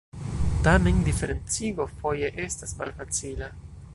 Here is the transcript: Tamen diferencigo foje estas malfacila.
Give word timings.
Tamen 0.67 1.01
diferencigo 1.09 1.85
foje 2.01 2.31
estas 2.47 2.75
malfacila. 2.83 3.55